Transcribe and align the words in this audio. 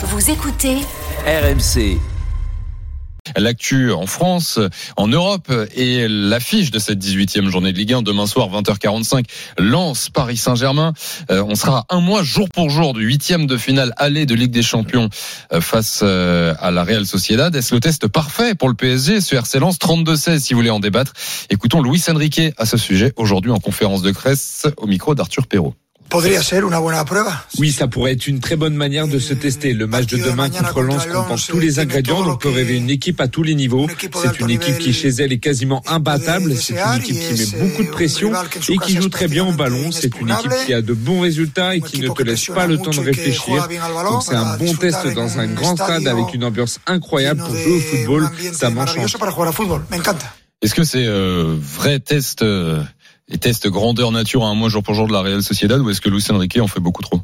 Vous 0.00 0.30
écoutez 0.30 0.76
RMC. 1.26 1.98
L'actu 3.36 3.90
en 3.90 4.06
France, 4.06 4.60
en 4.96 5.08
Europe 5.08 5.52
et 5.74 6.06
l'affiche 6.06 6.70
de 6.70 6.78
cette 6.78 7.04
18e 7.04 7.48
journée 7.48 7.72
de 7.72 7.78
Ligue 7.78 7.94
1 7.94 8.02
demain 8.02 8.28
soir 8.28 8.48
20h45 8.48 9.24
lance 9.58 10.08
Paris 10.08 10.36
Saint-Germain. 10.36 10.92
Euh, 11.32 11.42
on 11.44 11.56
sera 11.56 11.84
un 11.90 12.00
mois 12.00 12.22
jour 12.22 12.48
pour 12.48 12.70
jour 12.70 12.94
du 12.94 13.04
huitième 13.06 13.48
de 13.48 13.56
finale 13.56 13.92
aller 13.96 14.24
de 14.24 14.36
Ligue 14.36 14.52
des 14.52 14.62
Champions 14.62 15.08
euh, 15.52 15.60
face 15.60 16.02
euh, 16.04 16.54
à 16.60 16.70
la 16.70 16.84
Real 16.84 17.04
Sociedad. 17.04 17.56
Est-ce 17.56 17.74
le 17.74 17.80
test 17.80 18.06
parfait 18.06 18.54
pour 18.54 18.68
le 18.68 18.74
PSG 18.74 19.20
Ce 19.20 19.34
RC 19.34 19.58
Lens? 19.58 19.78
32-16 19.78 20.38
si 20.38 20.54
vous 20.54 20.60
voulez 20.60 20.70
en 20.70 20.78
débattre. 20.78 21.12
Écoutons 21.50 21.82
Luis 21.82 22.04
Enrique 22.08 22.40
à 22.56 22.66
ce 22.66 22.76
sujet 22.76 23.12
aujourd'hui 23.16 23.50
en 23.50 23.58
conférence 23.58 24.02
de 24.02 24.12
presse 24.12 24.68
au 24.76 24.86
micro 24.86 25.16
d'Arthur 25.16 25.48
Perrault. 25.48 25.74
Oui, 27.58 27.70
ça 27.72 27.86
pourrait 27.86 28.12
être 28.12 28.26
une 28.26 28.40
très 28.40 28.56
bonne 28.56 28.74
manière 28.74 29.08
de 29.08 29.18
se 29.18 29.34
tester. 29.34 29.74
Le 29.74 29.86
match 29.86 30.06
de 30.06 30.16
demain 30.16 30.48
contre 30.48 30.82
Lens 30.82 31.06
comporte 31.06 31.46
tous 31.46 31.58
les 31.58 31.78
ingrédients, 31.78 32.24
donc 32.24 32.40
peut 32.42 32.50
rêver 32.50 32.76
une 32.76 32.90
équipe 32.90 33.20
à 33.20 33.28
tous 33.28 33.42
les 33.42 33.54
niveaux. 33.54 33.86
C'est 34.22 34.40
une 34.40 34.50
équipe 34.50 34.78
qui 34.78 34.92
chez 34.92 35.08
elle 35.08 35.32
est 35.32 35.38
quasiment 35.38 35.82
imbattable. 35.86 36.56
C'est 36.56 36.78
une 36.78 37.00
équipe 37.00 37.16
qui 37.16 37.34
met 37.34 37.60
beaucoup 37.60 37.82
de 37.82 37.90
pression 37.90 38.32
et 38.68 38.78
qui 38.78 38.94
joue 38.94 39.08
très 39.08 39.28
bien 39.28 39.46
au 39.46 39.52
ballon. 39.52 39.90
C'est 39.92 40.18
une 40.20 40.30
équipe 40.30 40.52
qui 40.66 40.74
a 40.74 40.82
de 40.82 40.92
bons 40.92 41.20
résultats 41.20 41.76
et 41.76 41.80
qui 41.80 42.00
ne 42.00 42.08
te 42.08 42.22
laisse 42.22 42.46
pas 42.46 42.66
le 42.66 42.78
temps 42.78 42.90
de 42.90 43.00
réfléchir. 43.00 43.68
Donc 44.04 44.22
c'est 44.22 44.34
un 44.34 44.56
bon 44.56 44.74
test 44.74 45.06
dans 45.14 45.38
un 45.38 45.46
grand 45.46 45.76
stade 45.76 46.06
avec 46.06 46.34
une 46.34 46.44
ambiance 46.44 46.80
incroyable 46.86 47.40
pour 47.40 47.54
jouer 47.54 47.76
au 47.76 47.80
football. 47.80 48.30
Ça 48.52 48.70
m'enchante. 48.70 49.08
Est-ce 50.60 50.74
que 50.74 50.82
c'est 50.82 51.06
euh, 51.06 51.56
vrai 51.60 52.00
test 52.00 52.42
euh, 52.42 52.82
et 53.30 53.38
test 53.38 53.68
grandeur 53.68 54.12
nature 54.12 54.44
à 54.44 54.48
un 54.48 54.54
mois 54.54 54.68
jour 54.68 54.82
pour 54.82 54.94
jour 54.94 55.06
de 55.06 55.12
la 55.12 55.20
Real 55.20 55.42
Sociedad 55.42 55.80
ou 55.80 55.90
est-ce 55.90 56.00
que 56.00 56.08
Luis 56.08 56.24
Enrique 56.30 56.58
en 56.60 56.66
fait 56.66 56.80
beaucoup 56.80 57.02
trop? 57.02 57.20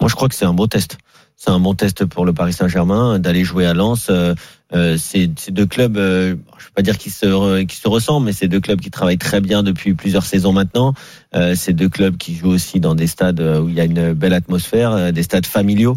Moi, 0.00 0.08
je 0.08 0.14
crois 0.14 0.28
que 0.28 0.34
c'est 0.34 0.44
un 0.44 0.52
beau 0.52 0.66
test. 0.66 0.98
C'est 1.36 1.50
un 1.50 1.60
bon 1.60 1.74
test 1.74 2.04
pour 2.06 2.24
le 2.24 2.32
Paris 2.32 2.52
Saint-Germain 2.52 3.18
d'aller 3.18 3.44
jouer 3.44 3.66
à 3.66 3.74
Lens. 3.74 4.06
Euh, 4.08 4.34
euh, 4.74 4.96
c'est 4.98 5.28
deux 5.50 5.66
clubs, 5.66 5.96
euh, 5.96 6.28
je 6.30 6.32
ne 6.32 6.36
vais 6.36 6.72
pas 6.74 6.82
dire 6.82 6.98
qu'ils 6.98 7.12
se 7.12 7.62
qui 7.62 7.76
se 7.76 7.88
ressemblent, 7.88 8.26
mais 8.26 8.32
c'est 8.32 8.48
deux 8.48 8.60
clubs 8.60 8.80
qui 8.80 8.90
travaillent 8.90 9.18
très 9.18 9.40
bien 9.40 9.62
depuis 9.62 9.94
plusieurs 9.94 10.24
saisons 10.24 10.52
maintenant. 10.52 10.94
Euh, 11.34 11.54
c'est 11.54 11.72
deux 11.72 11.88
clubs 11.88 12.16
qui 12.16 12.34
jouent 12.34 12.50
aussi 12.50 12.80
dans 12.80 12.94
des 12.94 13.06
stades 13.06 13.40
où 13.40 13.68
il 13.68 13.74
y 13.74 13.80
a 13.80 13.84
une 13.84 14.12
belle 14.12 14.32
atmosphère, 14.32 15.12
des 15.12 15.22
stades 15.22 15.46
familiaux. 15.46 15.94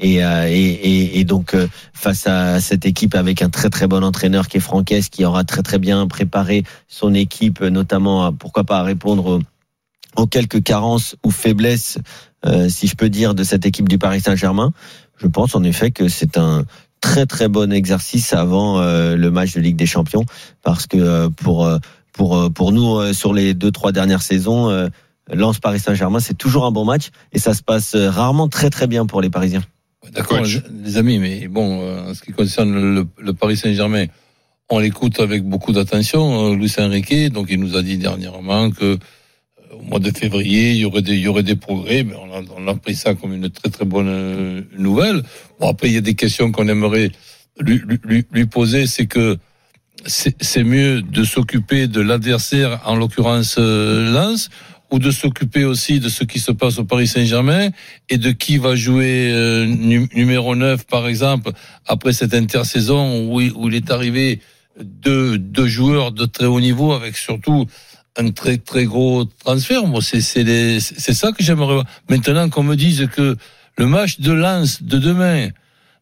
Et, 0.00 0.16
et, 0.16 0.20
et, 0.20 1.18
et, 1.18 1.24
donc 1.24 1.56
face 1.92 2.26
à 2.28 2.60
cette 2.60 2.86
équipe 2.86 3.16
avec 3.16 3.42
un 3.42 3.50
très 3.50 3.68
très 3.68 3.88
bon 3.88 4.04
entraîneur 4.04 4.46
qui 4.46 4.58
est 4.58 4.60
Franquès, 4.60 5.08
qui 5.08 5.24
aura 5.24 5.42
très 5.42 5.62
très 5.62 5.78
bien 5.78 6.06
préparé 6.06 6.62
son 6.86 7.14
équipe, 7.14 7.60
notamment 7.60 8.32
pourquoi 8.32 8.62
pas 8.62 8.78
à 8.78 8.82
répondre 8.84 9.40
aux, 10.16 10.26
quelques 10.26 10.62
carences 10.62 11.16
ou 11.24 11.32
faiblesses, 11.32 11.98
euh, 12.46 12.68
si 12.68 12.86
je 12.86 12.94
peux 12.94 13.08
dire, 13.08 13.34
de 13.34 13.42
cette 13.42 13.66
équipe 13.66 13.88
du 13.88 13.98
Paris 13.98 14.20
Saint-Germain. 14.20 14.72
Je 15.16 15.26
pense 15.26 15.56
en 15.56 15.64
effet 15.64 15.90
que 15.90 16.06
c'est 16.06 16.38
un 16.38 16.64
très 17.00 17.26
très 17.26 17.48
bon 17.48 17.72
exercice 17.72 18.32
avant 18.32 18.80
euh, 18.80 19.16
le 19.16 19.30
match 19.32 19.54
de 19.54 19.60
Ligue 19.60 19.76
des 19.76 19.86
Champions, 19.86 20.24
parce 20.62 20.86
que 20.86 21.26
pour 21.26 21.68
pour 22.12 22.52
pour 22.52 22.70
nous 22.70 23.12
sur 23.12 23.34
les 23.34 23.54
deux 23.54 23.72
trois 23.72 23.92
dernières 23.92 24.22
saisons. 24.22 24.88
Lance 25.30 25.58
Paris 25.58 25.78
Saint-Germain, 25.78 26.20
c'est 26.20 26.38
toujours 26.38 26.64
un 26.64 26.70
bon 26.70 26.86
match 26.86 27.10
et 27.32 27.38
ça 27.38 27.52
se 27.52 27.62
passe 27.62 27.94
rarement 27.94 28.48
très 28.48 28.70
très 28.70 28.86
bien 28.86 29.04
pour 29.04 29.20
les 29.20 29.28
Parisiens. 29.28 29.62
D'accord, 30.12 30.42
les 30.84 30.96
amis, 30.96 31.18
mais 31.18 31.48
bon, 31.48 31.80
euh, 31.82 32.10
en 32.10 32.14
ce 32.14 32.22
qui 32.22 32.32
concerne 32.32 32.72
le, 32.94 33.06
le 33.18 33.32
Paris 33.32 33.56
Saint-Germain, 33.56 34.06
on 34.70 34.78
l'écoute 34.78 35.20
avec 35.20 35.42
beaucoup 35.44 35.72
d'attention. 35.72 36.52
Euh, 36.52 36.56
Luis 36.56 36.72
Enrique, 36.78 37.32
donc 37.32 37.48
il 37.50 37.60
nous 37.60 37.76
a 37.76 37.82
dit 37.82 37.98
dernièrement 37.98 38.70
que 38.70 38.84
euh, 38.84 38.96
au 39.72 39.82
mois 39.82 39.98
de 39.98 40.10
février, 40.10 40.72
il 40.72 40.78
y 40.78 40.84
aurait 40.84 41.02
des, 41.02 41.14
il 41.14 41.20
y 41.20 41.28
aurait 41.28 41.42
des 41.42 41.56
progrès. 41.56 42.04
Mais 42.04 42.14
on 42.14 42.32
a, 42.34 42.42
on 42.56 42.68
a 42.68 42.74
pris 42.74 42.94
ça 42.94 43.14
comme 43.14 43.32
une 43.34 43.50
très 43.50 43.70
très 43.70 43.84
bonne 43.84 44.66
nouvelle. 44.76 45.22
Bon, 45.60 45.68
après, 45.68 45.88
il 45.88 45.94
y 45.94 45.98
a 45.98 46.02
des 46.02 46.14
questions 46.14 46.52
qu'on 46.52 46.68
aimerait 46.68 47.10
lui, 47.60 47.80
lui, 48.04 48.24
lui 48.30 48.46
poser. 48.46 48.86
C'est 48.86 49.06
que 49.06 49.36
c'est 50.06 50.64
mieux 50.64 51.02
de 51.02 51.24
s'occuper 51.24 51.88
de 51.88 52.00
l'adversaire, 52.00 52.80
en 52.86 52.94
l'occurrence 52.94 53.58
Lens, 53.58 54.48
ou 54.90 54.98
de 54.98 55.10
s'occuper 55.10 55.64
aussi 55.64 56.00
de 56.00 56.08
ce 56.08 56.24
qui 56.24 56.38
se 56.38 56.52
passe 56.52 56.78
au 56.78 56.84
Paris 56.84 57.06
Saint-Germain 57.06 57.70
et 58.08 58.16
de 58.16 58.30
qui 58.30 58.58
va 58.58 58.74
jouer 58.74 59.30
euh, 59.32 59.66
numéro 59.66 60.54
9 60.54 60.86
par 60.86 61.06
exemple 61.08 61.52
après 61.86 62.12
cette 62.12 62.34
intersaison 62.34 63.26
où, 63.26 63.40
où 63.40 63.68
il 63.68 63.74
est 63.74 63.90
arrivé 63.90 64.40
deux, 64.80 65.38
deux 65.38 65.66
joueurs 65.66 66.12
de 66.12 66.24
très 66.24 66.46
haut 66.46 66.60
niveau 66.60 66.92
avec 66.92 67.16
surtout 67.16 67.66
un 68.16 68.30
très 68.30 68.58
très 68.58 68.84
gros 68.84 69.24
transfert. 69.24 69.86
Moi, 69.86 70.00
c'est 70.02 70.20
c'est 70.20 71.14
ça 71.14 71.32
que 71.32 71.42
j'aimerais. 71.42 71.82
Maintenant 72.08 72.48
qu'on 72.48 72.64
me 72.64 72.74
dise 72.74 73.08
que 73.14 73.36
le 73.76 73.86
match 73.86 74.20
de 74.20 74.32
Lens 74.32 74.82
de 74.82 74.98
demain 74.98 75.48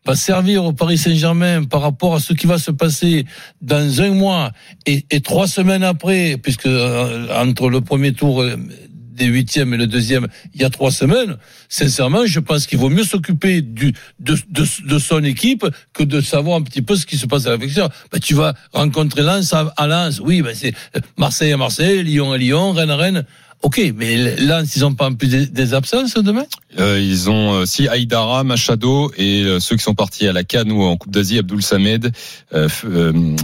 va 0.07 0.15
servir 0.15 0.65
au 0.65 0.73
Paris 0.73 0.99
Saint-Germain 0.99 1.65
par 1.65 1.83
rapport 1.83 2.15
à 2.15 2.21
ce 2.21 2.33
qui 2.33 2.47
va 2.47 2.59
se 2.59 2.71
passer 2.71 3.27
dans 3.61 4.01
un 4.01 4.11
mois 4.11 4.53
et, 4.87 5.03
trois 5.21 5.49
semaines 5.49 5.83
après, 5.83 6.37
puisque 6.41 6.67
euh, 6.67 7.29
entre 7.35 7.69
le 7.69 7.81
premier 7.81 8.13
tour 8.13 8.43
euh, 8.43 8.57
des 9.17 9.25
huitièmes 9.25 9.75
et 9.75 9.77
le 9.77 9.87
deuxième, 9.87 10.29
il 10.55 10.61
y 10.61 10.65
a 10.65 10.71
trois 10.71 10.93
semaines. 10.93 11.39
Sincèrement, 11.69 12.27
je 12.27 12.39
pense 12.39 12.67
qu'il 12.67 12.79
vaut 12.79 12.91
mieux 12.91 13.03
s'occuper 13.03 13.63
du 13.63 13.95
de, 14.21 14.37
de, 14.51 14.99
son 14.99 15.25
équipe 15.25 15.67
que 15.93 16.05
de 16.05 16.21
savoir 16.21 16.59
un 16.59 16.63
petit 16.63 16.83
peu 16.83 16.95
ce 16.95 17.07
qui 17.07 17.17
se 17.17 17.27
passe 17.27 17.47
à 17.47 17.57
l'extérieur. 17.57 17.91
Ben, 18.13 18.21
tu 18.21 18.35
vas 18.35 18.55
rencontrer 18.73 19.23
Lens 19.23 19.53
à, 19.53 19.73
à 19.77 19.87
Lens, 19.87 20.21
oui, 20.21 20.43
ben 20.43 20.55
c'est 20.55 20.75
Marseille 21.17 21.53
à 21.53 21.57
Marseille, 21.57 22.05
Lyon 22.05 22.33
à 22.33 22.39
Lyon, 22.39 22.73
Rennes 22.73 22.91
à 22.91 22.97
Rennes. 22.97 23.25
Ok, 23.67 23.81
mais 23.97 24.17
là, 24.37 24.63
ils 24.77 24.83
n'ont 24.83 24.95
pas 24.95 25.11
plus 25.11 25.51
des, 25.51 25.75
absences 25.75 26.15
demain? 26.15 26.45
Euh, 26.79 27.01
Ils 27.01 27.29
ont 27.29 27.53
euh, 27.53 27.67
si 27.67 27.89
Aïdara, 27.89 28.45
Machado 28.45 29.11
et 29.19 29.43
euh, 29.43 29.59
ceux 29.59 29.75
qui 29.75 29.83
sont 29.83 29.97
partis 29.97 30.29
à 30.29 30.33
la 30.33 30.45
Cannes 30.45 30.71
ou 30.71 30.85
en 30.85 30.97
Coupe 30.97 31.11
d'Asie, 31.11 31.39
Abdul 31.39 31.65
Samed, 31.65 32.13
euh, 32.55 32.69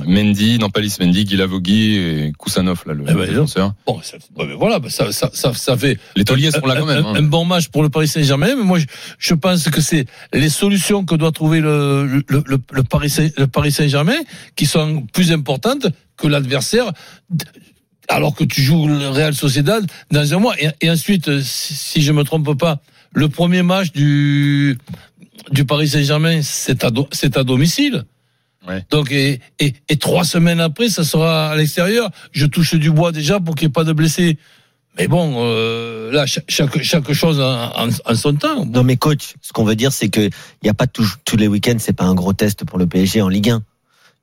Mendy, 0.07 0.61
Nampalis 0.61 0.99
Mendy, 1.01 1.25
Guilavogui 1.25 1.97
et 1.97 2.33
Koussanov 2.39 2.85
là 2.87 2.95
le 2.95 3.05
eh 3.09 3.15
ben, 3.15 3.47
Bon, 3.85 4.01
ça, 4.01 4.17
voilà, 4.57 4.79
ben 4.79 4.91
ça, 4.91 5.11
ça, 5.11 5.29
ça, 5.33 5.55
ça, 5.55 5.77
fait. 5.77 5.99
Les 6.15 6.25
tauliers 6.25 6.53
sont 6.53 6.65
là 6.65 6.77
quand 6.79 6.87
même. 6.87 7.05
Un, 7.05 7.15
hein. 7.15 7.17
un, 7.17 7.23
bon 7.23 7.45
match 7.45 7.67
pour 7.67 7.83
le 7.83 7.89
Paris 7.89 8.07
Saint-Germain, 8.07 8.55
mais 8.57 8.63
moi 8.63 8.79
je, 8.79 8.87
je 9.19 9.35
pense 9.35 9.65
que 9.71 9.81
c'est 9.81 10.07
les 10.33 10.51
solutions 10.51 11.05
que 11.05 11.17
doit 11.17 11.33
trouver 11.33 11.59
le, 11.59 12.07
le, 12.29 12.45
le, 12.47 12.59
le 12.69 13.47
Paris 13.49 13.73
Saint-Germain 13.73 14.21
qui 14.55 14.67
sont 14.67 15.05
plus 15.13 15.33
importantes 15.33 15.89
que 16.17 16.29
l'adversaire 16.29 16.93
alors 18.13 18.35
que 18.35 18.45
tu 18.45 18.63
joues 18.63 18.87
le 18.87 19.09
Real 19.09 19.35
Sociedad 19.35 19.85
dans 20.11 20.35
un 20.35 20.39
mois. 20.39 20.55
Et, 20.61 20.69
et 20.81 20.91
ensuite, 20.91 21.41
si, 21.41 22.03
je 22.03 22.13
me 22.13 22.25
trompe 22.25 22.57
pas, 22.59 22.81
le 23.13 23.29
premier 23.29 23.63
match 23.63 23.93
du, 23.93 24.79
du 25.51 25.65
Paris 25.65 25.89
Saint-Germain, 25.89 26.41
c'est 26.43 26.85
à, 26.85 26.89
à 26.89 27.45
domicile. 27.45 28.05
Ouais. 28.69 28.85
Donc 28.91 29.11
et, 29.11 29.41
et, 29.59 29.75
et, 29.89 29.97
trois 29.97 30.25
semaines 30.25 30.61
après, 30.61 30.89
ça 30.89 31.03
sera 31.03 31.51
à 31.51 31.57
l'extérieur. 31.57 32.11
Je 32.31 32.47
touche 32.47 32.75
du 32.75 32.93
bois 32.93 33.11
déjà 33.11 33.41
pour 33.41 33.57
qu'il 33.57 33.67
n'y 33.67 33.71
ait 33.71 33.73
pas 33.73 33.85
de 33.85 33.93
blessés. 33.93 34.39
Mais 34.99 35.09
bon, 35.09 35.37
euh, 35.39 36.13
là, 36.13 36.27
chaque, 36.27 36.83
chaque 36.83 37.13
chose 37.13 37.41
en, 37.41 37.73
en, 37.75 37.89
en, 38.05 38.15
son 38.15 38.35
temps. 38.35 38.67
Non, 38.67 38.85
mais 38.85 38.97
coach, 38.97 39.35
ce 39.41 39.53
qu'on 39.53 39.65
veut 39.65 39.75
dire, 39.75 39.93
c'est 39.93 40.11
que 40.11 40.21
il 40.21 40.65
n'y 40.65 40.71
a 40.71 40.75
pas 40.75 40.87
tout, 40.87 41.07
tous 41.25 41.37
les 41.37 41.49
week-ends, 41.49 41.79
c'est 41.79 41.95
pas 41.95 42.05
un 42.05 42.15
gros 42.15 42.35
test 42.35 42.65
pour 42.65 42.79
le 42.79 42.87
PSG 42.87 43.23
en 43.23 43.29
Ligue 43.29 43.51
1. 43.51 43.63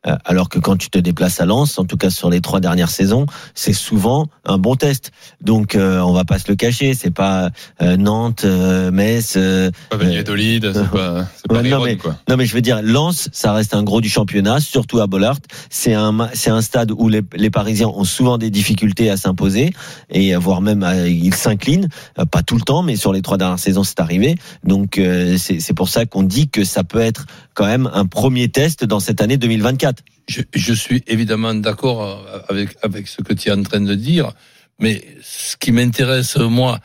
Euh, 0.08 0.16
alors 0.24 0.48
que 0.48 0.60
quand 0.60 0.78
tu 0.78 0.90
te 0.90 0.98
déplaces 0.98 1.42
à 1.42 1.46
Lens, 1.46 1.78
en 1.78 1.84
tout 1.84 1.98
cas 1.98 2.10
sur 2.10 2.30
les 2.30 2.40
trois 2.40 2.62
dernières 2.62 2.90
saisons, 2.90 3.26
c'est 3.54 3.74
souvent 3.74 4.28
un 4.46 4.58
bon 4.58 4.76
test. 4.76 5.12
Donc 5.42 5.76
euh, 5.76 6.00
on 6.00 6.14
va 6.14 6.24
pas 6.24 6.40
se 6.40 6.46
le 6.48 6.56
cacher, 6.56 6.94
c'est 6.94 7.12
pas 7.12 7.50
euh, 7.82 7.98
Nantes, 7.98 8.44
euh, 8.46 8.92
Metz, 8.92 9.34
euh, 9.36 9.72
pas 9.90 9.98
Valladolid, 9.98 10.72
c'est 10.74 10.90
pas, 10.90 11.28
pas 11.50 11.64
non, 11.64 11.84
mais, 11.84 11.98
quoi. 11.98 12.16
non 12.30 12.38
mais 12.38 12.46
je 12.46 12.54
veux 12.54 12.62
dire 12.62 12.80
Lens, 12.82 13.28
ça 13.34 13.52
reste 13.52 13.74
un 13.74 13.84
gros 13.84 14.00
du 14.00 14.08
championnat, 14.08 14.62
surtout 14.62 15.02
à 15.02 15.08
Bollard. 15.08 15.38
C'est 15.70 15.94
un 15.94 16.30
c'est 16.34 16.50
un 16.50 16.62
stade 16.62 16.92
où 16.92 17.10
les, 17.10 17.22
les, 17.36 17.50
Parisiens 17.50 17.88
ont 17.88 18.06
souvent 18.06 18.38
des 18.38 18.52
difficultés 18.52 19.10
à 19.10 19.18
s'imposer 19.18 19.72
et 20.10 20.34
voire 20.36 20.62
même 20.62 20.84
à, 20.84 21.08
ils 21.08 21.34
s'inclinent, 21.34 21.90
pas 22.32 22.42
tout 22.42 22.56
le 22.56 22.62
temps, 22.62 22.84
mais 22.84 22.96
sur 22.96 23.12
les 23.12 23.22
trois 23.22 23.38
dernières 23.38 23.60
saisons 23.60 23.84
c'est 23.84 24.00
arrivé. 24.00 24.36
Donc 24.64 24.98
c'est 25.38 25.74
pour 25.74 25.90
ça 25.90 26.06
qu'on 26.06 26.24
dit 26.24 26.48
que 26.48 26.64
ça 26.64 26.86
peut 26.86 27.02
être 27.02 27.26
quand 27.54 27.66
même 27.66 27.90
un 27.94 28.06
premier 28.06 28.48
test 28.48 28.86
dans 28.86 29.02
cette 29.02 29.20
année 29.20 29.36
2024. 29.36 29.89
Je, 30.28 30.74
suis 30.74 31.04
évidemment 31.08 31.56
d'accord 31.56 32.24
avec, 32.50 32.78
avec 32.84 33.08
ce 33.08 33.22
que 33.22 33.34
tu 33.34 33.50
es 33.50 33.52
en 33.52 33.64
train 33.64 33.82
de 33.82 33.96
dire, 33.96 34.32
mais 34.80 35.04
ce 35.22 35.58
qui 35.58 35.72
m'intéresse, 35.72 36.38
moi, 36.38 36.80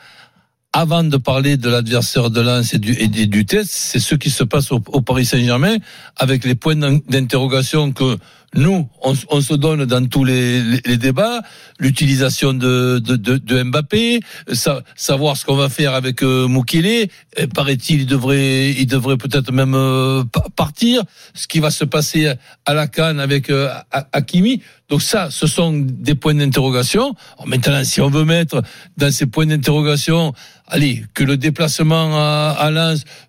avant 0.75 1.05
de 1.05 1.15
parler 1.15 1.55
de 1.55 1.69
l'adversaire 1.69 2.29
de 2.29 2.41
Lens 2.41 2.73
et 2.73 2.79
du, 2.79 2.91
et 2.99 3.07
du 3.07 3.45
test, 3.45 3.69
c'est 3.71 3.99
ce 3.99 4.13
qui 4.13 4.29
se 4.29 4.43
passe 4.43 4.73
au, 4.73 4.83
au 4.87 5.01
Paris 5.01 5.23
Saint-Germain 5.23 5.77
avec 6.17 6.43
les 6.43 6.53
points 6.53 6.75
d'interrogation 6.75 7.93
que 7.93 8.17
nous, 8.55 8.89
on, 9.01 9.13
on, 9.29 9.41
se 9.41 9.53
donne 9.53 9.85
dans 9.85 10.05
tous 10.05 10.23
les, 10.23 10.61
les, 10.85 10.97
débats, 10.97 11.41
l'utilisation 11.79 12.53
de, 12.53 12.99
de, 12.99 13.15
de, 13.15 13.37
de, 13.37 13.63
Mbappé, 13.63 14.19
sa, 14.53 14.81
savoir 14.95 15.35
ce 15.35 15.45
qu'on 15.45 15.55
va 15.55 15.69
faire 15.69 15.93
avec 15.93 16.23
euh, 16.23 16.47
Moukile, 16.47 17.07
paraît-il, 17.53 18.01
il 18.01 18.05
devrait, 18.05 18.71
il 18.71 18.87
devrait 18.87 19.17
peut-être 19.17 19.51
même 19.51 19.75
euh, 19.75 20.23
partir, 20.55 21.03
ce 21.33 21.47
qui 21.47 21.59
va 21.59 21.69
se 21.69 21.83
passer 21.83 22.33
à 22.65 22.73
la 22.73 22.87
Cannes 22.87 23.19
avec 23.19 23.49
euh, 23.49 23.69
Hakimi. 24.13 24.61
Donc 24.89 25.01
ça, 25.01 25.29
ce 25.31 25.47
sont 25.47 25.73
des 25.73 26.13
points 26.13 26.35
d'interrogation. 26.35 27.15
Maintenant, 27.45 27.83
si 27.83 28.01
on 28.01 28.09
veut 28.09 28.25
mettre 28.25 28.61
dans 28.97 29.11
ces 29.11 29.25
points 29.25 29.47
d'interrogation, 29.47 30.33
allez, 30.67 31.03
que 31.13 31.23
le 31.23 31.37
déplacement 31.37 32.11
à, 32.15 32.55
à 32.57 32.71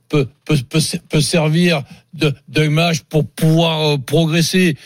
peut, 0.08 0.28
peut, 0.44 0.56
peut, 0.68 0.80
peut 1.08 1.20
servir 1.20 1.82
d'un 2.48 2.70
match 2.70 3.00
pour 3.08 3.26
pouvoir 3.26 3.80
euh, 3.80 3.98
progresser 3.98 4.76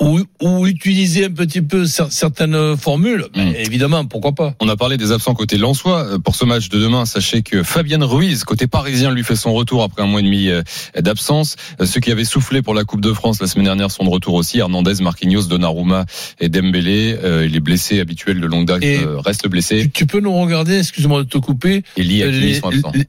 ou, 0.00 0.20
ou, 0.40 0.66
utiliser 0.66 1.26
un 1.26 1.30
petit 1.30 1.60
peu 1.60 1.84
certaines 1.86 2.76
formules, 2.76 3.26
mm. 3.34 3.52
évidemment, 3.56 4.04
pourquoi 4.04 4.32
pas. 4.32 4.54
On 4.60 4.68
a 4.68 4.76
parlé 4.76 4.96
des 4.96 5.12
absents 5.12 5.34
côté 5.34 5.58
Lensois. 5.58 6.04
Euh, 6.06 6.18
pour 6.18 6.36
ce 6.36 6.44
match 6.44 6.68
de 6.68 6.78
demain, 6.78 7.04
sachez 7.04 7.42
que 7.42 7.62
Fabienne 7.62 8.04
Ruiz, 8.04 8.44
côté 8.44 8.66
parisien, 8.66 9.10
lui 9.12 9.24
fait 9.24 9.36
son 9.36 9.52
retour 9.52 9.82
après 9.82 10.02
un 10.02 10.06
mois 10.06 10.20
et 10.20 10.22
demi 10.22 10.48
euh, 10.48 10.62
d'absence. 10.98 11.56
Ceux 11.84 12.00
qui 12.00 12.10
avaient 12.10 12.24
soufflé 12.24 12.62
pour 12.62 12.74
la 12.74 12.84
Coupe 12.84 13.00
de 13.00 13.12
France 13.12 13.40
la 13.40 13.46
semaine 13.46 13.64
dernière 13.64 13.90
sont 13.90 14.04
de 14.04 14.10
retour 14.10 14.34
aussi. 14.34 14.58
Hernandez, 14.58 14.94
Marquinhos, 15.00 15.46
Donnarumma 15.48 16.06
et 16.40 16.48
Dembélé. 16.48 17.16
il 17.44 17.54
est 17.54 17.60
blessé 17.60 18.00
habituel 18.00 18.40
de 18.40 18.46
longue 18.46 18.66
date, 18.66 18.82
reste 19.24 19.48
blessé. 19.48 19.90
Tu, 19.92 20.06
peux 20.06 20.20
nous 20.20 20.32
regarder, 20.32 20.78
excuse-moi 20.78 21.24
de 21.24 21.28
te 21.28 21.38
couper, 21.38 21.82
et 21.96 22.02
les, 22.02 22.60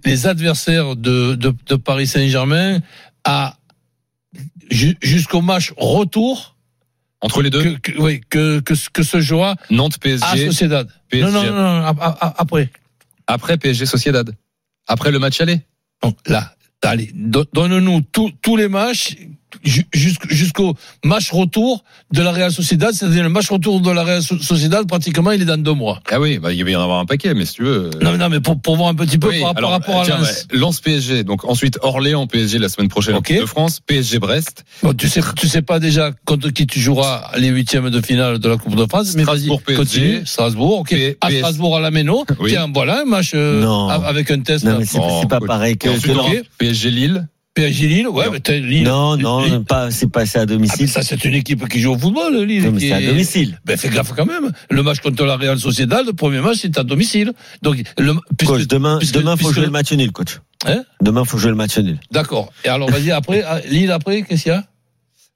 les, 0.05 0.27
adversaires 0.27 0.95
de, 0.95 1.35
de, 1.35 1.53
de 1.65 1.75
Paris 1.75 2.07
Saint-Germain 2.07 2.79
à 3.23 3.57
jusqu'au 4.69 5.41
match 5.41 5.73
retour 5.77 6.55
entre 7.21 7.41
les 7.41 7.49
deux 7.49 7.63
que, 7.75 7.91
que, 7.91 8.01
oui, 8.01 8.21
que, 8.29 8.59
que, 8.59 8.73
que 8.93 9.03
ce 9.03 9.19
jouera 9.19 9.55
Nantes 9.69 9.97
PSG 9.97 10.25
à 10.25 10.37
Sociedad. 10.37 10.87
PSG. 11.09 11.25
Non, 11.25 11.31
non, 11.31 11.51
non, 11.51 11.81
non, 11.81 11.95
après. 12.37 12.69
Après 13.25 13.57
PSG 13.57 13.85
Sociedad. 13.85 14.31
Après 14.85 15.11
le 15.11 15.19
match 15.19 15.41
aller. 15.41 15.61
Donc 16.01 16.17
là, 16.27 16.55
allez, 16.83 17.11
donne-nous 17.13 18.01
tous 18.11 18.55
les 18.55 18.67
matchs 18.67 19.17
jusqu'au 19.63 20.75
match 21.03 21.31
retour 21.31 21.83
de 22.11 22.21
la 22.21 22.31
Real 22.31 22.51
Sociedad, 22.51 22.93
c'est-à-dire 22.93 23.23
le 23.23 23.29
match 23.29 23.49
retour 23.49 23.81
de 23.81 23.91
la 23.91 24.03
Real 24.03 24.21
Sociedad, 24.21 24.87
pratiquement, 24.87 25.31
il 25.31 25.41
est 25.41 25.45
dans 25.45 25.61
deux 25.61 25.73
mois. 25.73 25.99
Ah 26.11 26.19
oui, 26.19 26.39
bah, 26.39 26.53
il 26.53 26.63
va 26.63 26.69
y 26.69 26.75
en 26.75 26.81
avoir 26.81 26.99
un 26.99 27.05
paquet, 27.05 27.33
mais 27.33 27.45
si 27.45 27.53
tu 27.53 27.63
veux. 27.63 27.89
Euh, 27.95 27.99
non, 28.01 28.17
non, 28.17 28.29
mais 28.29 28.39
pour, 28.39 28.59
pour 28.59 28.77
voir 28.77 28.89
un 28.89 28.95
petit 28.95 29.17
peu 29.17 29.31
par, 29.39 29.69
rapport 29.69 30.01
à 30.01 30.07
Lens. 30.07 30.47
Lens 30.51 30.79
PSG, 30.79 31.23
donc 31.23 31.45
ensuite 31.45 31.77
Orléans 31.81 32.27
PSG 32.27 32.59
la 32.59 32.69
semaine 32.69 32.89
prochaine 32.89 33.15
okay. 33.15 33.39
de 33.39 33.45
France, 33.45 33.79
PSG 33.85 34.19
Brest. 34.19 34.65
Bon, 34.83 34.93
tu 34.93 35.07
sais, 35.07 35.21
tu 35.35 35.47
sais 35.47 35.61
pas 35.61 35.79
déjà 35.79 36.11
contre 36.25 36.49
qui 36.49 36.67
tu 36.67 36.79
joueras 36.79 37.31
les 37.37 37.49
huitièmes 37.49 37.89
de 37.89 38.01
finale 38.01 38.39
de 38.39 38.49
la 38.49 38.57
Coupe 38.57 38.75
de 38.75 38.85
France, 38.85 39.15
mais 39.15 39.23
Strasbourg 39.23 39.61
PSG. 39.61 39.77
Continue. 39.77 40.25
Strasbourg, 40.25 40.79
ok. 40.79 40.89
P 40.89 41.17
à 41.21 41.31
Strasbourg 41.31 41.77
à 41.77 41.81
la 41.81 41.91
Méno. 41.91 42.25
Oui. 42.39 42.51
Tiens, 42.51 42.69
voilà 42.73 43.01
un 43.01 43.05
match 43.05 43.31
euh, 43.33 43.65
avec 43.87 44.31
un 44.31 44.39
test. 44.39 44.65
Non, 44.65 44.79
mais 44.79 44.85
c'est 44.85 44.99
oh, 45.01 45.25
pas 45.27 45.39
pareil 45.39 45.77
que, 45.77 45.89
que 45.89 46.43
PSG 46.57 46.91
Lille. 46.91 47.27
PSG 47.57 47.87
Lille, 47.87 48.07
ouais, 48.07 48.25
mais 48.31 48.59
Lille. 48.59 48.83
Non, 48.83 49.17
non, 49.17 49.63
pas, 49.63 49.89
c'est 49.89 50.11
passé 50.11 50.37
à 50.37 50.45
domicile. 50.45 50.85
Ah, 50.89 51.01
ça, 51.01 51.01
c'est 51.01 51.25
une 51.25 51.33
équipe 51.33 51.67
qui 51.67 51.79
joue 51.79 51.93
au 51.93 51.97
football, 51.97 52.43
Lille. 52.43 52.63
Non, 52.63 52.71
mais 52.71 52.79
c'est 52.79 52.91
à 52.91 53.01
domicile. 53.01 53.59
Ben, 53.65 53.75
fais 53.77 53.89
gaffe 53.89 54.13
quand 54.15 54.27
même. 54.27 54.51
Le 54.69 54.83
match 54.83 54.99
contre 54.99 55.25
la 55.25 55.37
Real 55.37 55.57
Sociedad, 55.57 56.05
le 56.05 56.13
premier 56.13 56.39
match, 56.39 56.59
c'est 56.61 56.77
à 56.77 56.83
domicile. 56.83 57.33
Donc, 57.63 57.81
le, 57.97 58.13
puisque, 58.37 58.53
coach, 58.53 58.67
demain, 58.67 58.99
puisque, 58.99 59.15
demain, 59.15 59.35
faut 59.35 59.51
jouer 59.51 59.65
le 59.65 59.71
match 59.71 59.91
nul, 59.91 60.11
coach. 60.11 60.39
Hein? 60.67 60.83
Demain, 61.01 61.25
faut 61.25 61.39
jouer 61.39 61.49
le 61.49 61.55
match 61.55 61.79
nul. 61.79 61.97
D'accord. 62.11 62.53
Et 62.63 62.67
alors, 62.67 62.91
vas-y, 62.91 63.09
après, 63.09 63.43
Lille, 63.69 63.91
après, 63.91 64.21
qu'est-ce 64.21 64.43
qu'il 64.43 64.51
y 64.51 64.55
a? 64.55 64.63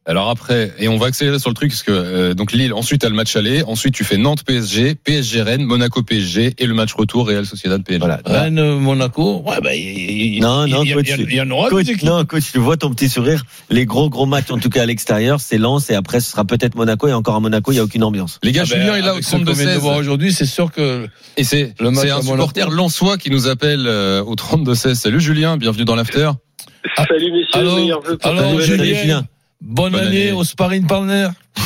Alors 0.07 0.29
après, 0.29 0.73
et 0.79 0.87
on 0.87 0.97
va 0.97 1.05
accélérer 1.05 1.37
sur 1.37 1.51
le 1.51 1.53
truc 1.53 1.69
parce 1.69 1.83
que 1.83 1.91
euh, 1.91 2.33
donc 2.33 2.53
Lille, 2.53 2.73
ensuite 2.73 3.01
t'as 3.01 3.09
le 3.09 3.13
match 3.13 3.35
aller, 3.35 3.61
ensuite 3.61 3.93
tu 3.93 4.03
fais 4.03 4.17
Nantes 4.17 4.43
PSG, 4.43 4.95
PSG 4.95 5.43
Rennes, 5.43 5.63
Monaco 5.63 6.01
PSG 6.01 6.55
et 6.57 6.65
le 6.65 6.73
match 6.73 6.91
retour 6.95 7.27
Real 7.27 7.45
Sociedad 7.45 7.83
PSG. 7.83 7.99
Voilà. 7.99 8.19
Rennes 8.25 8.79
Monaco, 8.79 9.43
ouais 9.45 9.61
bah 9.61 9.75
y, 9.75 10.39
non 10.41 10.65
non 10.65 10.83
y, 10.83 10.93
coach, 10.93 11.07
y, 11.07 11.35
y 11.35 11.41
en 11.41 11.51
aura 11.51 11.69
coach, 11.69 11.85
non 12.01 12.25
coach, 12.25 12.51
tu 12.51 12.57
vois 12.57 12.77
ton 12.77 12.89
petit 12.89 13.09
sourire. 13.09 13.43
Les 13.69 13.85
gros 13.85 14.09
gros 14.09 14.25
matchs 14.25 14.49
en 14.49 14.57
tout 14.57 14.69
cas 14.69 14.81
à 14.81 14.85
l'extérieur, 14.87 15.39
c'est 15.39 15.59
Lens 15.59 15.91
et 15.91 15.93
après 15.93 16.19
ce 16.19 16.31
sera 16.31 16.45
peut-être 16.45 16.73
Monaco 16.73 17.07
et 17.07 17.13
encore 17.13 17.35
à 17.35 17.39
Monaco 17.39 17.71
il 17.71 17.75
y 17.75 17.79
a 17.79 17.83
aucune 17.83 18.03
ambiance. 18.03 18.39
Les 18.41 18.53
gars, 18.53 18.63
ah 18.63 18.65
Julien 18.65 18.93
ben, 18.93 18.95
est 18.95 19.01
là 19.03 19.13
au 19.13 19.21
32 19.21 19.53
16. 19.53 19.77
voir 19.77 19.97
aujourd'hui, 19.97 20.33
c'est 20.33 20.47
sûr 20.47 20.71
que 20.71 21.07
et 21.37 21.43
c'est 21.43 21.75
c'est 21.77 22.09
un 22.09 22.21
supporter 22.23 22.71
lensois 22.71 23.19
qui 23.19 23.29
nous 23.29 23.47
appelle 23.47 23.85
euh, 23.85 24.23
au 24.23 24.33
32 24.33 24.73
16. 24.73 24.99
Salut 24.99 25.21
Julien, 25.21 25.57
bienvenue 25.57 25.85
dans 25.85 25.95
l'after. 25.95 26.31
Salut 26.97 27.31
messieurs, 27.31 27.53
alors, 27.53 28.03
alors 28.23 28.61
Julien. 28.61 29.27
Bonne, 29.61 29.95
année, 29.95 30.31
au 30.31 30.43
sparring 30.43 30.87
partner. 30.87 31.27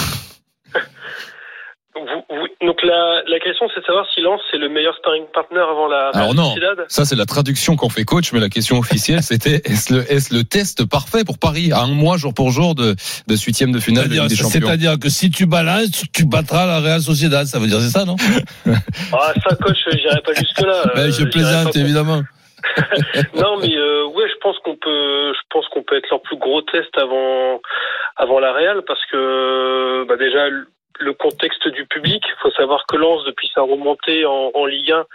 donc 2.62 2.84
la, 2.84 3.22
la 3.28 3.40
question 3.40 3.68
c'est 3.74 3.80
de 3.80 3.86
savoir 3.86 4.06
si 4.14 4.22
Lens 4.22 4.42
c'est 4.52 4.58
le 4.58 4.68
meilleur 4.70 4.96
sparring 4.98 5.26
partner 5.34 5.60
avant 5.60 5.88
la 5.88 6.10
Alors 6.10 6.34
non, 6.34 6.54
ça 6.88 7.06
c'est 7.06 7.16
la 7.16 7.26
traduction 7.26 7.76
qu'on 7.76 7.90
fait 7.90 8.04
coach, 8.04 8.34
mais 8.34 8.40
la 8.40 8.50
question 8.50 8.78
officielle 8.80 9.24
c'était 9.24 9.62
est-ce 9.64 9.94
le, 9.94 10.12
est 10.12 10.32
le 10.32 10.44
test 10.44 10.86
parfait 10.86 11.24
pour 11.24 11.38
Paris 11.38 11.72
à 11.72 11.80
un 11.80 11.88
mois 11.88 12.18
jour 12.18 12.34
pour 12.34 12.52
jour 12.52 12.76
de, 12.76 12.96
de 13.28 13.36
huitième 13.36 13.72
de 13.72 13.80
finale 13.80 14.10
de 14.10 14.16
Ligue 14.16 14.28
des 14.28 14.36
Champions? 14.36 14.60
C'est-à-dire 14.62 15.00
que 15.00 15.10
si 15.10 15.30
tu 15.30 15.46
balances, 15.46 16.04
tu 16.14 16.26
battras 16.26 16.66
la 16.66 16.80
Real 16.80 17.02
Sociedad, 17.02 17.46
ça 17.46 17.60
veut 17.60 17.68
dire 17.68 17.80
c'est 17.80 17.92
ça 17.92 18.04
non? 18.04 18.18
Ah 19.14 19.34
ça 19.48 19.56
coach, 19.56 19.78
j'irai 19.92 20.22
pas 20.22 20.34
jusque 20.34 20.62
là. 20.62 20.84
Ben, 20.96 21.12
je 21.12 21.24
plaisante 21.24 21.76
évidemment. 21.76 22.24
non, 23.36 23.58
mais 23.58 23.76
euh, 23.76 24.06
ouais, 24.06 24.28
je 24.30 24.38
pense 24.42 24.58
qu'on 24.60 24.76
peut, 24.76 25.34
je 25.34 25.42
pense 25.50 25.68
qu'on 25.70 25.84
peut 25.84 25.98
être 25.98 26.10
leur 26.10 26.22
plus 26.22 26.38
gros 26.38 26.62
test 26.62 26.98
avant, 26.98 27.62
avant 28.16 28.40
la 28.40 28.54
Real, 28.54 28.82
parce 28.84 29.04
que 29.12 30.06
bah 30.08 30.18
déjà 30.18 30.50
le 31.00 31.14
contexte 31.14 31.68
du 31.68 31.86
public. 31.86 32.24
Il 32.26 32.42
faut 32.42 32.52
savoir 32.52 32.86
que 32.88 32.96
Lens, 32.96 33.24
depuis 33.26 33.50
sa 33.54 33.62
remontée 33.62 34.26
en, 34.26 34.52
en 34.54 34.66
Ligue 34.66 34.92
1, 34.92 35.06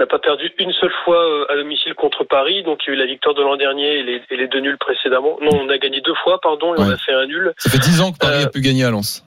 n'a 0.00 0.06
pas 0.06 0.18
perdu 0.18 0.50
une 0.58 0.72
seule 0.72 0.92
fois 1.04 1.22
euh, 1.22 1.52
à 1.52 1.56
domicile 1.56 1.94
contre 1.94 2.24
Paris. 2.24 2.62
Donc 2.62 2.80
il 2.84 2.90
y 2.90 2.92
a 2.92 2.96
eu 2.96 2.98
la 2.98 3.06
victoire 3.06 3.34
de 3.34 3.42
l'an 3.42 3.56
dernier 3.56 3.98
et 3.98 4.02
les, 4.02 4.22
et 4.30 4.36
les, 4.36 4.48
deux 4.48 4.60
nuls 4.60 4.78
précédemment. 4.78 5.38
Non, 5.40 5.50
on 5.52 5.68
a 5.68 5.78
gagné 5.78 6.00
deux 6.00 6.14
fois, 6.22 6.40
pardon, 6.40 6.74
et 6.74 6.80
on 6.80 6.90
a 6.90 6.96
fait 6.96 7.12
un 7.12 7.26
nul. 7.26 7.52
Ça 7.58 7.70
fait 7.70 7.78
dix 7.78 8.00
ans 8.00 8.12
que 8.12 8.18
Paris 8.18 8.42
euh, 8.42 8.46
a 8.46 8.50
pu 8.50 8.60
gagner 8.60 8.84
à 8.84 8.90
Lens. 8.90 9.24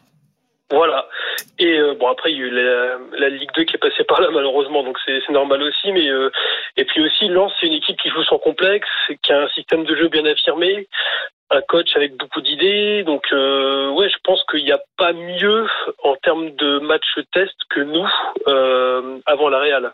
Voilà. 0.69 1.08
Et 1.60 1.78
euh, 1.78 1.96
bon 1.96 2.08
après 2.08 2.31
il 2.31 2.38
y 2.38 2.42
a 2.42 2.46
eu 2.46 2.50
la, 2.50 2.98
la, 3.18 3.30
Ligue 3.30 3.50
2 3.56 3.64
qui 3.64 3.75
est 3.75 3.80
passée 3.80 4.04
par 4.04 4.19
là 4.19 4.28
malheureusement 4.31 4.84
donc 4.84 4.98
c'est 5.06 5.30
normal 5.30 5.62
aussi 5.64 5.92
mais 5.92 6.10
euh, 6.10 6.30
et 6.75 6.84
puis 6.84 7.02
aussi 7.02 7.30
Lens 7.30 7.54
c'est 7.60 7.68
une 7.68 7.74
équipe 7.74 7.98
qui 8.00 8.10
joue 8.10 8.24
sans 8.24 8.38
complexe 8.38 8.88
qui 9.24 9.31
a 9.31 9.44
un 9.44 9.48
système 9.50 9.86
de 9.86 9.96
jeu 9.96 10.10
bien 10.10 10.25
affirmé 10.25 10.88
un 11.50 11.62
coach 11.62 11.96
avec 11.96 12.18
beaucoup 12.18 12.42
d'idées 12.42 13.04
donc 13.04 13.24
euh, 13.31 13.90
ouais 13.92 14.10
je 14.10 14.18
pense 14.24 14.44
qu'il 14.52 14.66
n'y 14.66 14.72
a 14.72 14.81
pas 14.98 15.14
mieux 15.14 15.68
en 16.04 16.16
termes 16.18 16.52
de 16.52 16.80
match 16.80 17.06
test 17.31 17.56
que 17.69 17.81
nous 17.81 18.08
euh, 18.48 19.19
avant 19.25 19.50
la 19.50 19.60
Real. 19.60 19.94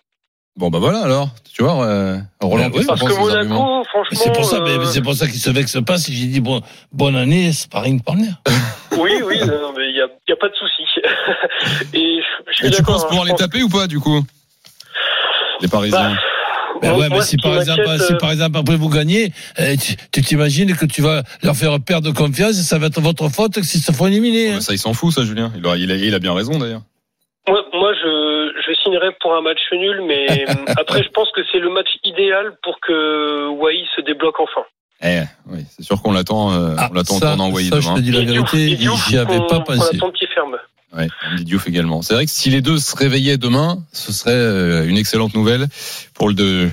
Bon 0.55 0.69
bah 0.69 0.77
voilà 0.79 0.99
alors, 0.99 1.29
tu 1.51 1.63
vois, 1.63 1.83
euh, 1.83 2.17
Roland. 2.39 2.69
Oui, 2.75 2.85
parce 2.87 3.01
que 3.01 3.19
Monaco, 3.19 3.83
franchement. 3.85 4.03
C'est 4.11 4.31
pour 4.31 4.45
ça, 4.45 4.57
euh... 4.57 4.85
c'est 4.85 5.01
pour 5.01 5.15
ça 5.15 5.25
qu'il 5.25 5.39
se 5.39 5.49
vexe 5.49 5.79
pas. 5.83 5.97
Si 5.97 6.13
j'ai 6.13 6.27
dit 6.27 6.41
bon, 6.41 6.61
bonne 6.91 7.15
année, 7.15 7.51
sparring 7.51 8.03
partner. 8.03 8.29
oui, 8.99 9.13
oui, 9.25 9.39
non, 9.39 9.73
mais 9.75 9.82
pas 10.43 10.49
de 10.49 10.55
souci. 10.55 10.83
Et, 11.93 12.19
je, 12.21 12.63
je 12.63 12.67
Et 12.67 12.71
tu 12.71 12.83
penses 12.83 13.07
pouvoir 13.07 13.25
les 13.25 13.33
taper 13.33 13.63
ou 13.63 13.69
pas 13.69 13.87
du 13.87 13.99
coup? 13.99 14.21
Les 15.61 15.69
Parisiens. 15.69 16.09
Bah, 16.09 16.17
ben 16.81 16.97
ouais, 16.97 17.07
mais 17.09 17.21
si 17.21 17.37
par, 17.37 17.55
exemple, 17.55 17.83
si 17.99 18.13
par 18.15 18.31
exemple 18.31 18.57
après 18.57 18.75
vous 18.75 18.89
gagnez, 18.89 19.31
euh, 19.59 19.75
tu 20.11 20.21
t'imagines 20.21 20.75
que 20.75 20.85
tu 20.85 21.01
vas 21.01 21.21
leur 21.43 21.55
faire 21.55 21.77
perdre 21.79 22.11
confiance 22.11 22.59
et 22.59 22.63
ça 22.63 22.77
va 22.77 22.87
être 22.87 22.99
votre 22.99 23.29
faute 23.29 23.61
s'ils 23.61 23.79
se 23.79 23.93
font 23.93 24.07
éliminer. 24.07 24.53
Hein. 24.53 24.59
Ça, 24.59 24.73
il 24.73 24.79
s'en 24.79 24.93
fout, 24.93 25.13
ça, 25.13 25.23
Julien. 25.23 25.53
Il 25.55 25.65
a, 25.65 25.77
il 25.77 25.91
a, 25.91 25.95
il 25.95 26.13
a 26.13 26.19
bien 26.19 26.33
raison 26.33 26.57
d'ailleurs. 26.57 26.81
Moi, 27.47 27.63
moi 27.73 27.93
je, 27.93 28.51
je 28.67 28.73
signerais 28.83 29.15
pour 29.21 29.33
un 29.35 29.41
match 29.41 29.61
nul, 29.71 30.01
mais 30.05 30.45
après, 30.77 31.03
je 31.03 31.09
pense 31.09 31.31
que 31.31 31.41
c'est 31.51 31.59
le 31.59 31.69
match 31.69 31.89
idéal 32.03 32.57
pour 32.63 32.79
que 32.81 33.47
Wai 33.47 33.85
se 33.95 34.01
débloque 34.01 34.39
enfin. 34.41 34.65
Eh, 35.05 35.21
oui, 35.47 35.65
c'est 35.75 35.83
sûr 35.83 36.01
qu'on 36.01 36.13
l'attend, 36.13 36.53
euh, 36.53 36.75
ah, 36.77 36.87
on 36.89 36.93
l'attend 36.93 37.15
en 37.15 37.19
tournant 37.19 37.51
Wai 37.51 37.69
demain. 37.69 37.81
Je 37.81 37.93
te 37.95 37.99
dis 37.99 38.11
la 38.11 38.21
vérité, 38.21 38.77
j'y 39.07 39.17
avais 39.17 39.39
pas 39.49 39.59
pensé. 39.59 39.97
On 40.01 40.11
pied 40.11 40.27
ferme. 40.33 40.55
Ouais, 40.95 41.07
Diouf 41.41 41.67
également. 41.67 42.01
C'est 42.01 42.13
vrai 42.13 42.25
que 42.25 42.31
si 42.31 42.49
les 42.51 42.61
deux 42.61 42.77
se 42.77 42.95
réveillaient 42.95 43.37
demain, 43.37 43.79
ce 43.91 44.13
serait 44.13 44.31
euh, 44.31 44.87
une 44.87 44.97
excellente 44.97 45.33
nouvelle 45.33 45.67
pour 46.13 46.27
le, 46.27 46.35
de, 46.35 46.69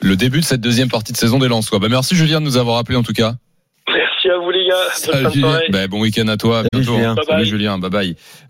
le 0.00 0.16
début 0.16 0.40
de 0.40 0.44
cette 0.44 0.60
deuxième 0.60 0.88
partie 0.88 1.12
de 1.12 1.16
saison 1.18 1.38
des 1.38 1.48
Lensois. 1.48 1.78
Bah, 1.80 1.88
merci 1.90 2.14
Julien 2.14 2.40
de 2.40 2.46
nous 2.46 2.56
avoir 2.56 2.78
appelé 2.78 2.96
en 2.96 3.02
tout 3.02 3.12
cas. 3.12 3.34
Merci 3.88 4.30
à 4.30 4.38
vous 4.38 4.50
les 4.50 4.66
gars. 4.66 4.74
Salut, 4.94 5.42
bah, 5.70 5.86
bon 5.88 6.00
week-end 6.00 6.28
à 6.28 6.36
toi. 6.36 6.60
À 6.60 6.62
bientôt. 6.78 7.22
Salut 7.28 7.44
Julien. 7.46 7.78
Bye 7.78 7.90
bye. 7.90 8.16